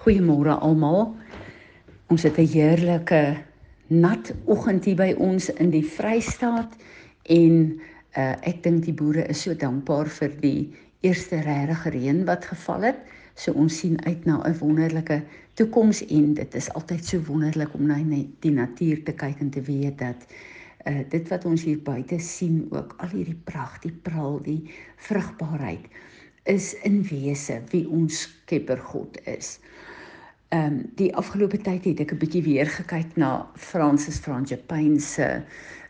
[0.00, 1.10] Goeiemôre almal.
[2.08, 3.36] Ons het 'n heerlike
[3.86, 6.72] nat oggend hier by ons in die Vrystaat
[7.22, 7.80] en
[8.16, 10.72] uh, ek dink die boere is so dankbaar vir die
[11.04, 13.02] eerste regte reën wat geval het.
[13.34, 15.20] So ons sien uit na 'n wonderlike
[15.54, 18.00] toekoms en dit is altyd so wonderlik om na
[18.40, 20.26] die natuur te kyk en te weet dat
[20.86, 24.64] uh, dit wat ons hier buite sien ook al hierdie pragt, die praal, die
[24.96, 25.92] vrugbaarheid
[26.44, 29.58] is in wese wie ons Skepper God is.
[30.50, 35.28] Ehm um, die afgelope tyd het ek 'n bietjie weer gekyk na Francis Frangipane se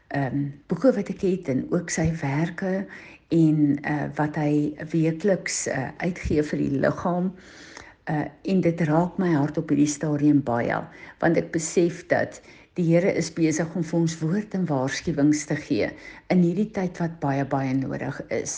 [0.09, 2.87] ehm um, boeke wat ek het en ook sy werke
[3.29, 7.33] en uh wat hy weekliks uh, uitgee vir die liggaam.
[8.05, 10.83] Uh en dit raak my hart op hierdie stadium baie
[11.25, 12.43] want ek besef dat
[12.81, 15.91] Die Here is besig om vir ons woord en waarskuwings te gee
[16.33, 18.55] in hierdie tyd wat baie baie nodig is.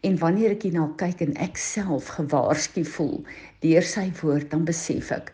[0.00, 3.18] En wanneer ek hierna kyk en ek self gewaarsku voel
[3.60, 5.28] deur sy woord, dan besef ek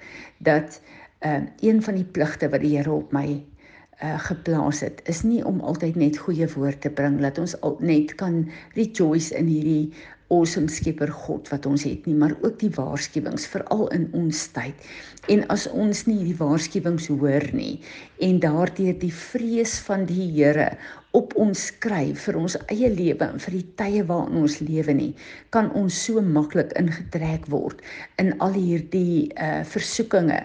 [0.48, 0.80] dat
[1.23, 5.45] uh, een van die pligte wat die Here op my uh, geplaas het, is nie
[5.47, 8.42] om altyd net goeie woord te bring dat ons al net kan
[8.74, 9.92] rejoice in hierdie
[10.33, 14.89] awesome skepper God wat ons het nie, maar ook die waarskuwings veral in ons tyd.
[15.33, 17.77] En as ons nie die waarskuwings hoor nie
[18.24, 20.72] en daardeur die vrees van die Here
[21.19, 25.11] op ons skryf vir ons eie lewe en vir die tye waarin ons lewe nie,
[25.55, 27.84] kan ons so maklik ingetrek word
[28.22, 30.41] in al hierdie uh versoekinge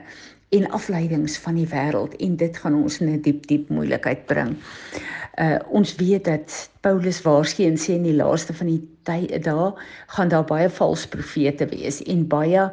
[0.55, 4.55] en afleidings van die wêreld en dit gaan ons in 'n diep diep moeilikheid bring.
[5.38, 9.75] Uh ons weet dat Paulus waarsku en sê in die laaste van die tye daar
[10.16, 12.63] gaan daar baie valse profete wees en baie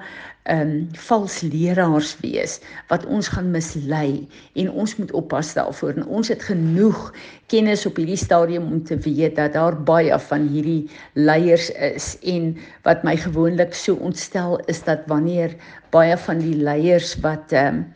[0.44, 0.72] ehm um,
[1.08, 4.26] vals leraars wees wat ons gaan mislei
[4.60, 5.92] en ons moet oppas daarvoor.
[5.96, 7.12] En ons het genoeg
[7.52, 12.52] kennis op hierdie stadium om te weet dat daar baie van hierdie leiers is en
[12.88, 15.56] wat my gewoonlik so ontstel is dat wanneer
[15.92, 17.86] baie van die leiers wat ehm um,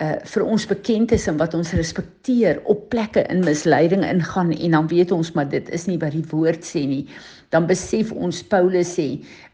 [0.00, 4.76] uh vir ons bekend is en wat ons respekteer op plekke in misleiding ingaan en
[4.76, 7.04] dan weet ons maar dit is nie wat die woord sê nie.
[7.52, 9.08] Dan besef ons Paulus sê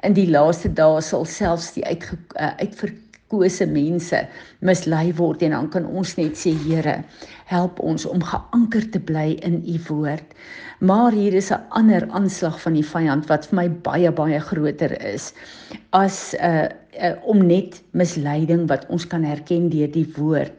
[0.06, 2.06] in die laaste dae sal selfs die uit
[2.38, 2.52] uh,
[3.26, 4.26] uitverkose mense
[4.60, 7.04] mislei word en dan kan ons net sê Here
[7.46, 10.34] help ons om geanker te bly in u woord.
[10.80, 14.92] Maar hier is 'n ander aanslag van die vyand wat vir my baie baie groter
[15.02, 15.32] is
[15.92, 16.68] as 'n uh,
[17.02, 20.54] uh, om net misleiding wat ons kan herken deur die woord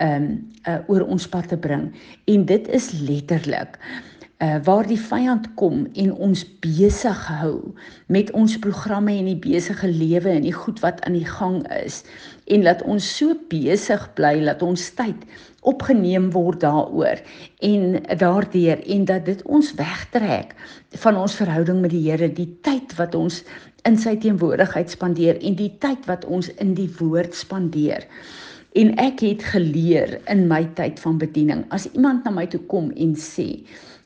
[0.00, 1.92] um uh, oor ons pad te bring.
[2.26, 3.78] En dit is letterlik
[4.40, 7.74] uh waar die vyand kom en ons besig hou
[8.08, 12.00] met ons programme en die besige lewe en die goed wat aan die gang is
[12.48, 15.26] en laat ons so besig bly dat ons tyd
[15.68, 17.20] opgeneem word daaroor
[17.68, 20.54] en daardeur en dat dit ons wegtrek
[21.04, 23.42] van ons verhouding met die Here die tyd wat ons
[23.88, 28.06] in sy teenwoordigheid spandeer en die tyd wat ons in die woord spandeer.
[28.78, 32.92] En ek het geleer in my tyd van bediening, as iemand na my toe kom
[32.94, 33.64] en sê,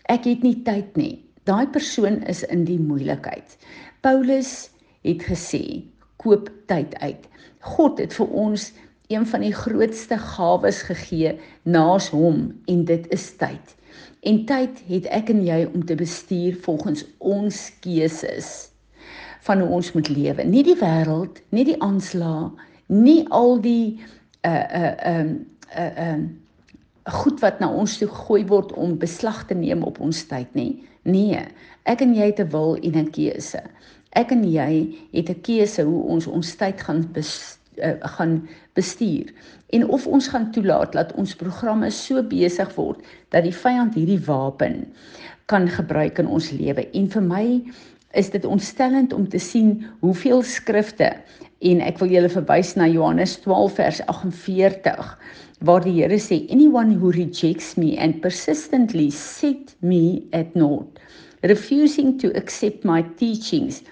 [0.09, 3.59] ek het nie tyd nie, daai persoon is in die moeilikheid.
[4.01, 4.71] Paulus
[5.05, 5.85] het gesê,
[6.17, 7.29] koop tyd uit.
[7.77, 8.71] God het vir ons
[9.13, 11.35] een van die grootste gawes gegee
[11.69, 13.77] naas hom en dit is tyd.
[14.25, 18.71] En tyd het ek en jy om te bestuur volgens ons keuses
[19.45, 20.45] van hoe ons moet lewe.
[20.49, 22.57] Nie die wêreld, nie die aanslag,
[22.89, 24.01] nie al die
[24.44, 25.47] uh um
[25.77, 26.25] uh um
[27.05, 30.84] goed wat na ons toe gegooi word om beslag te neem op ons tyd nie.
[31.05, 31.43] Nee,
[31.84, 33.60] ek en jy het 'n wil en 'n keuse.
[34.12, 39.32] Ek en jy het 'n keuse hoe ons ons tyd gaan bes, uh, gaan bestuur
[39.75, 44.21] en of ons gaan toelaat dat ons programme so besig word dat die vyand hierdie
[44.26, 44.87] wapen
[45.47, 46.87] kan gebruik in ons lewe.
[46.94, 47.47] En vir my
[48.15, 51.11] is dit ontstellend om te sien hoeveel skrifte
[51.65, 55.15] en ek wil julle verwys na Johannes 12 vers 48
[55.65, 61.01] waar die Here sê anyone who rejects me and persistently set me at naught
[61.43, 63.83] refusing to accept my teachings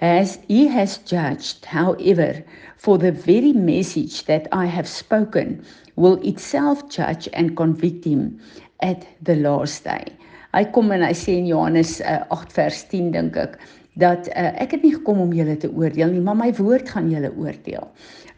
[0.00, 2.42] as he has judged however
[2.76, 5.60] for the very message that I have spoken
[5.96, 8.40] will itself judge and convict him
[8.80, 10.08] at the last day
[10.50, 13.52] Hy kom en hy sê in Johannes uh, 8 vers 10 dink ek
[14.00, 17.10] dat uh, ek het nie gekom om julle te oordeel nie, maar my woord gaan
[17.12, 17.86] julle oordeel.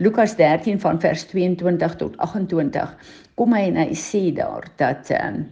[0.03, 2.95] Lukas 13 van vers 22 tot 28
[3.41, 5.45] kom hy en hy sê daar dat um,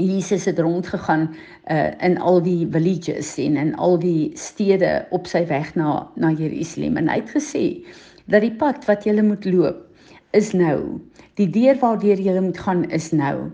[0.00, 5.46] Jesus het rondgegaan uh, in al die villages en in al die stede op sy
[5.48, 7.64] weg na na Jerusalem en hy het gesê
[8.32, 9.86] dat die pad wat jy moet loop
[10.36, 11.00] is nou.
[11.40, 13.50] Die deur waardeur jy moet gaan is nou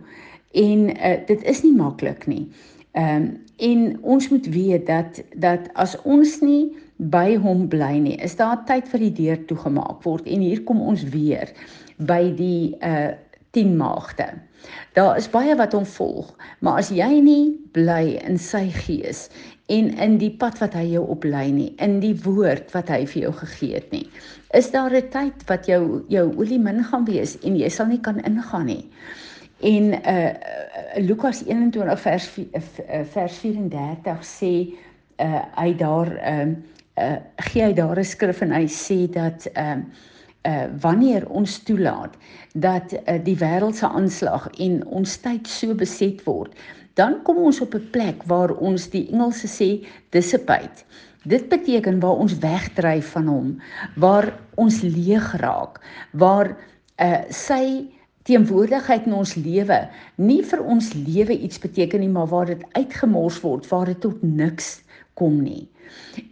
[0.52, 2.46] en uh, dit is nie maklik nie.
[2.92, 8.16] Ehm um, en ons moet weet dat dat as ons nie by hom bly nie,
[8.20, 11.52] is daar tyd vir die deur toegemaak word en hier kom ons weer
[11.96, 13.16] by die uh
[13.56, 14.26] 10 maagde.
[14.92, 19.26] Daar is baie wat hom volg, maar as jy nie bly in sy gees
[19.72, 23.22] en in die pad wat hy jou oplei nie, in die woord wat hy vir
[23.22, 24.04] jou gegee het nie,
[24.58, 28.00] is daar 'n tyd wat jou jou olie min gaan wees en jy sal nie
[28.00, 28.84] kan ingaan nie.
[29.60, 30.30] En uh
[30.96, 32.60] Lukas 21 vers uh,
[33.12, 34.52] vers 34 sê
[35.20, 36.56] uh hy daar ehm uh,
[37.04, 39.84] uh gee hy daar 'n skrif en hy sê dat ehm uh,
[40.46, 42.16] uh wanneer ons toelaat
[42.52, 46.52] dat uh, die wêreld se aanslag en ons tyd so beset word,
[46.94, 50.84] dan kom ons op 'n plek waar ons die Engelse sê dissipate.
[51.24, 53.60] Dit beteken waar ons wegdryf van hom,
[53.96, 55.80] waar ons leeg raak,
[56.12, 56.56] waar
[57.00, 57.95] uh sy
[58.26, 59.78] teenwoordigheid in ons lewe
[60.16, 64.22] nie vir ons lewe iets beteken nie, maar waar dit uitgemors word, waar dit tot
[64.22, 64.80] niks
[65.14, 65.64] kom nie.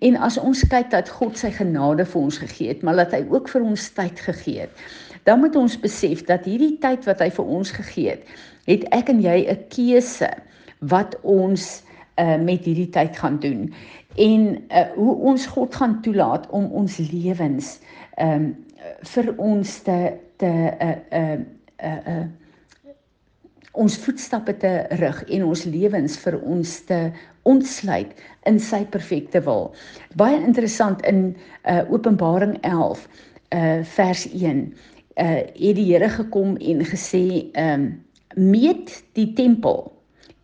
[0.04, 3.22] En as ons kyk dat God sy genade vir ons gegee het, maar dat hy
[3.30, 4.84] ook vir ons tyd gegee het,
[5.24, 8.34] dan moet ons besef dat hierdie tyd wat hy vir ons gegee het,
[8.68, 10.30] het ek en jy 'n keuse
[10.90, 11.82] wat ons
[12.18, 13.72] uh, met hierdie tyd gaan doen
[14.20, 17.78] en uh, hoe ons God gaan toelaat om ons lewens
[18.20, 18.52] um,
[19.14, 19.98] vir ons te
[20.36, 20.50] te
[20.82, 21.38] uh, uh,
[21.82, 22.26] uh, uh,
[23.74, 26.98] ons voetstappe te rig en ons lewens vir ons te
[27.50, 28.12] ontsluit
[28.48, 29.72] in sy perfekte wil.
[30.20, 31.34] Baie interessant in
[31.70, 33.06] uh Openbaring 11
[33.54, 37.90] uh vers 1 uh het die Here gekom en gesê um
[38.34, 39.92] meet die tempel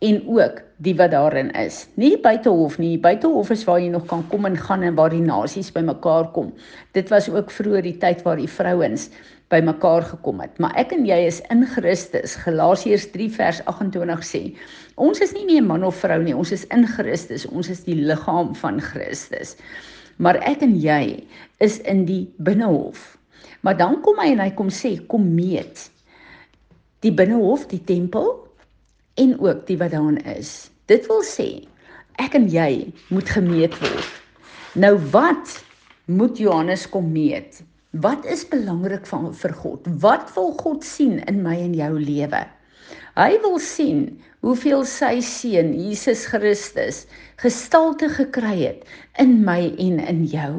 [0.01, 1.83] en ook die wat daarin is.
[1.93, 2.95] Nie buitehof nie.
[2.99, 6.49] Buitehof is waar jy nog kan kom en gaan en waar die nasies bymekaar kom.
[6.97, 9.11] Dit was ook vroeër die tyd waar die vrouens
[9.53, 10.57] bymekaar gekom het.
[10.63, 12.33] Maar ek en jy is in Christus.
[12.41, 14.43] Galasiërs 3 vers 28 sê:
[14.97, 17.45] Ons is nie meer man of vrou nie, ons is in Christus.
[17.53, 19.53] Ons is die liggaam van Christus.
[20.17, 21.21] Maar ek en jy
[21.61, 23.19] is in die binnehof.
[23.61, 25.91] Maar dan kom hy en hy kom sê: Kom meet.
[27.05, 28.33] Die binnehof, die tempel
[29.19, 30.71] en ook die wat daarin is.
[30.91, 31.49] Dit wil sê
[32.21, 34.07] ek en jy moet gemeet word.
[34.79, 35.57] Nou wat
[36.05, 37.61] moet Johannes kom meet?
[37.91, 39.87] Wat is belangrik van vir God?
[39.99, 42.43] Wat wil God sien in my en jou lewe?
[43.19, 44.05] Hy wil sien
[44.39, 47.03] hoeveel sy seun Jesus Christus
[47.41, 48.85] gestalte gekry het
[49.19, 50.53] in my en in jou.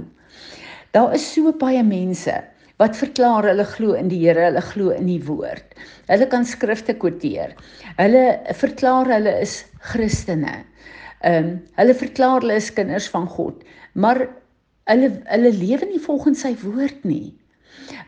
[0.93, 2.35] Daar is so baie mense
[2.83, 5.79] wat verklaar hulle glo in die Here, hulle glo in die woord.
[6.11, 7.55] Hulle kan skrifte kwoteer.
[8.03, 8.27] Hulle
[8.59, 9.63] verklaar hulle is
[9.93, 10.61] Christene.
[11.23, 13.63] Ehm um, hulle verklaar hulle is kinders van God,
[13.95, 14.27] maar
[14.91, 17.31] Hulle hulle lewe nie volgens sy woord nie.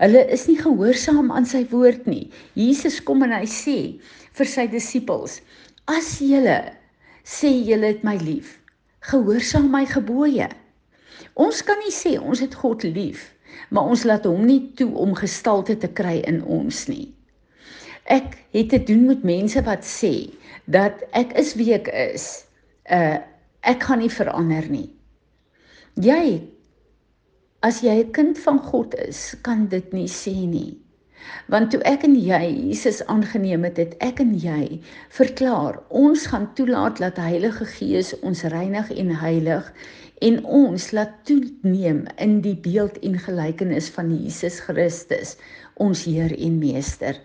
[0.01, 2.25] Hulle is nie gehoorsaam aan sy woord nie.
[2.59, 3.77] Jesus kom en hy sê
[4.35, 5.39] vir sy disippels:
[5.87, 6.59] "As julle
[7.23, 8.59] sê julle het my lief,
[9.07, 10.49] gehoorsaam my gebooie."
[11.39, 13.31] Ons kan nie sê ons het God lief,
[13.71, 17.13] maar ons laat hom nie toe om gestalte te kry in ons nie.
[18.05, 20.31] Ek het te doen met mense wat sê
[20.65, 22.45] dat ek is wie ek is.
[22.91, 23.21] Uh
[23.65, 24.91] ek gaan nie verander nie.
[25.97, 26.45] Jy
[27.65, 30.77] As jy 'n kind van God is, kan dit nie sê nie.
[31.49, 36.51] Want toe ek en jy Jesus aangeneem het, het ek en jy verklaar, ons gaan
[36.59, 39.73] toelaat dat Heilige Gees ons reinig en heilig
[40.23, 45.37] en ons laat toeneem in die beeld en gelykenis van Jesus Christus,
[45.75, 47.19] ons Heer en Meester.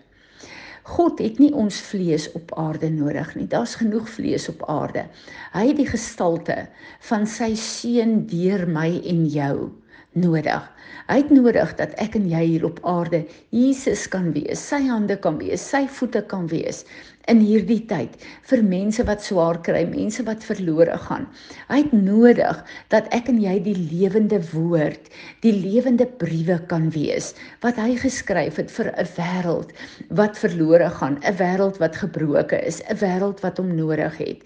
[0.90, 3.46] God het nie ons vlees op aarde nodig nie.
[3.46, 5.04] Daar's genoeg vlees op aarde.
[5.52, 6.64] Hy het die gestalte
[7.06, 9.70] van sy seun deur my en jou
[10.18, 10.64] nodig.
[11.10, 13.24] Hy het nodig dat ek en jy hier op aarde
[13.54, 16.84] Jesus kan wees, sy hande kan wees, sy voete kan wees
[17.30, 18.16] in hierdie tyd
[18.50, 21.28] vir mense wat swaar kry, mense wat verlore gaan.
[21.70, 22.62] Hy het nodig
[22.94, 25.10] dat ek en jy die lewende woord,
[25.46, 29.74] die lewende briewe kan wees wat hy geskryf het vir 'n wêreld
[30.10, 34.42] wat verlore gaan, 'n wêreld wat gebroken is, 'n wêreld wat hom nodig het.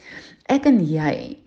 [0.49, 1.39] Ek en jy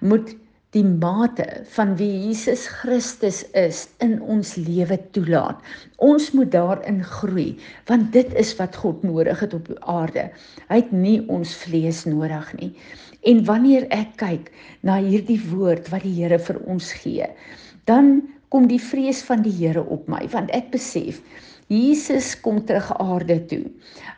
[0.00, 0.36] moet
[0.76, 5.56] die mate van wie Jesus Christus is in ons lewe toelaat.
[6.04, 7.54] Ons moet daarin groei
[7.88, 10.26] want dit is wat God nodig het op aarde.
[10.68, 12.72] Hy het nie ons vlees nodig nie.
[13.24, 14.52] En wanneer ek kyk
[14.84, 17.26] na hierdie woord wat die Here vir ons gee,
[17.88, 18.20] dan
[18.52, 21.22] kom die vrees van die Here op my want ek besef
[21.72, 23.64] Jesus kom terug aarde toe.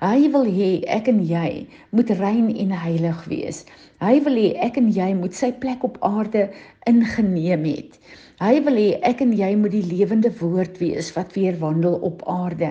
[0.02, 3.64] Hy wil hê ek en jy moet rein en heilig wees.
[4.00, 6.46] Hy wil hê ek en jy moet sy plek op aarde
[6.88, 7.98] ingeneem het.
[8.40, 12.22] Hy wil hê ek en jy moet die lewende woord wees wat weer wandel op
[12.24, 12.70] aarde.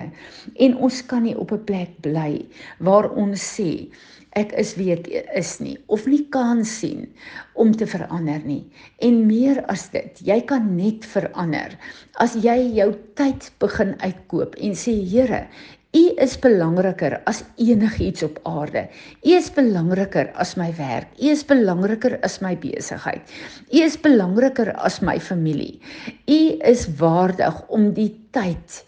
[0.58, 2.42] En ons kan nie op 'n plek bly
[2.82, 3.86] waar ons sê
[4.38, 5.06] ek is wie ek
[5.38, 7.06] is nie of nie kan sien
[7.54, 8.64] om te verander nie.
[8.98, 11.78] En meer as dit, jy kan net verander
[12.18, 15.46] as jy jou tyd begin uitkoop en sê Here,
[15.90, 18.84] U is belangriker as enigiets op aarde.
[19.26, 21.10] U is belangriker as my werk.
[21.18, 23.26] U is belangriker as my besigheid.
[23.74, 25.80] U is belangriker as my familie.
[26.30, 28.84] U is waardig om die tyd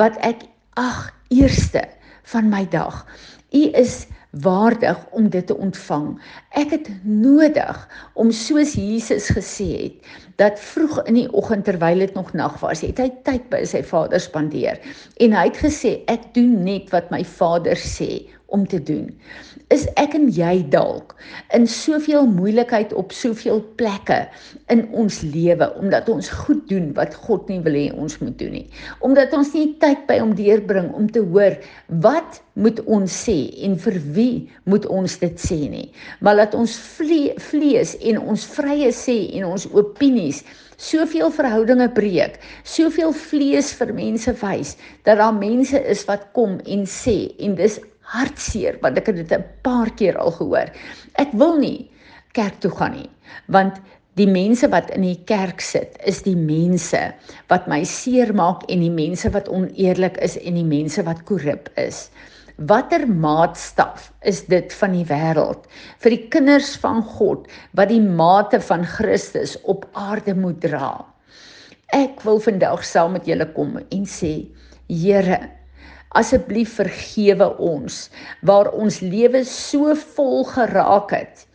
[0.00, 0.46] wat ek
[0.80, 1.84] ag eerste
[2.32, 3.04] van my dag.
[3.52, 4.06] U is
[4.42, 6.16] waardig om dit te ontvang.
[6.58, 7.76] Ek het nodig
[8.14, 12.82] om soos Jesus gesê het dat vroeg in die oggend terwyl dit nog nag was,
[12.84, 14.80] het hy tyd by sy Vader spandeer
[15.24, 19.10] en hy het gesê ek doen net wat my Vader sê om te doen.
[19.74, 21.16] Is ek en jy dalk
[21.56, 24.20] in soveel moeilikheid op soveel plekke
[24.70, 28.54] in ons lewe omdat ons goed doen wat God nie wil hê ons moet doen
[28.60, 28.66] nie.
[29.06, 31.58] Omdat ons nie tyd by hom deurbring om te hoor
[32.04, 33.36] wat moet ons sê
[33.66, 34.36] en vir wie
[34.70, 35.88] moet ons dit sê nie.
[36.22, 40.44] Maar laat ons vle vlees en ons vrye sê en ons opinies
[40.76, 42.38] soveel verhoudinge breek,
[42.68, 44.74] soveel vlees vir mense wys
[45.08, 47.80] dat daar mense is wat kom en sê en dis
[48.14, 50.70] hartseer want ek het dit 'n paar keer al gehoor.
[51.18, 51.90] Ek wil nie
[52.32, 53.10] kerk toe gaan nie
[53.48, 53.80] want
[54.16, 57.00] die mense wat in die kerk sit is die mense
[57.52, 62.08] wat my seermaak en die mense wat oneerlik is en die mense wat korrup is.
[62.56, 65.66] Watter maatstaf is dit van die wêreld
[66.00, 67.44] vir die kinders van God
[67.76, 71.04] wat die mate van Christus op aarde moet dra?
[71.92, 74.48] Ek wil vandag saam met julle kom en sê
[74.88, 75.36] Here
[76.08, 78.06] asseblief vergewe ons
[78.46, 81.46] waar ons lewe so vol geraak het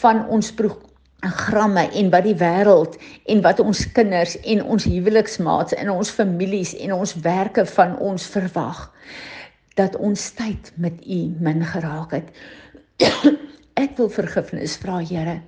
[0.00, 2.98] van ons programme en wat die wêreld
[3.32, 8.28] en wat ons kinders en ons huweliksmaats en ons families en ons werke van ons
[8.36, 8.86] verwag
[9.76, 12.30] dat ons tyd met u min geraak het.
[13.84, 15.40] Ek wil vergifnis vra Here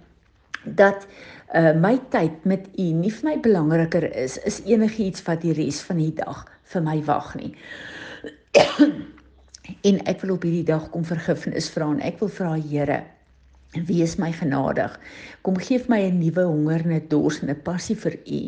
[0.64, 1.06] dat
[1.54, 5.80] uh, my tyd met u nie vir my belangriker is is enigiets wat die res
[5.86, 7.54] van die dag vir my wag nie
[9.88, 13.02] en ek wil op hierdie dag kom vergifnis vra en ek wil vra Here
[13.88, 14.94] wees my genadig.
[15.44, 18.42] Kom gee my 'n nuwe honger en 'n dors en 'n passie vir u.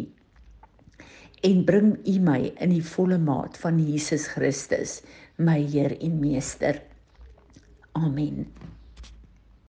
[1.42, 5.02] En bring u my in die volle maat van Jesus Christus
[5.36, 6.82] my Heer en Meester.
[7.92, 8.46] Amen